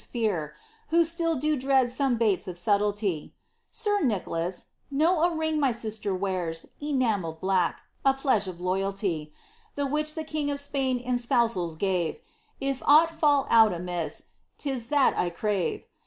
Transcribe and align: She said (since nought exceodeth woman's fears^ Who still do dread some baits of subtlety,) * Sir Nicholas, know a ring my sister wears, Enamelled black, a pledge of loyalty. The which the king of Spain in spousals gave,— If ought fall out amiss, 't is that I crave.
She 0.01 0.05
said 0.05 0.09
(since 0.09 0.23
nought 0.23 0.33
exceodeth 0.33 0.49
woman's 0.49 0.63
fears^ 0.63 0.89
Who 0.89 1.05
still 1.05 1.35
do 1.35 1.55
dread 1.57 1.91
some 1.91 2.17
baits 2.17 2.47
of 2.47 2.57
subtlety,) 2.57 3.35
* 3.51 3.55
Sir 3.71 4.01
Nicholas, 4.03 4.65
know 4.89 5.21
a 5.21 5.35
ring 5.35 5.59
my 5.59 5.71
sister 5.71 6.15
wears, 6.15 6.65
Enamelled 6.81 7.39
black, 7.39 7.81
a 8.03 8.15
pledge 8.15 8.47
of 8.47 8.59
loyalty. 8.59 9.31
The 9.75 9.85
which 9.85 10.15
the 10.15 10.23
king 10.23 10.49
of 10.49 10.59
Spain 10.59 10.97
in 10.97 11.19
spousals 11.19 11.75
gave,— 11.77 12.19
If 12.59 12.81
ought 12.87 13.11
fall 13.11 13.45
out 13.51 13.73
amiss, 13.73 14.23
't 14.57 14.71
is 14.71 14.87
that 14.87 15.15
I 15.15 15.29
crave. 15.29 15.85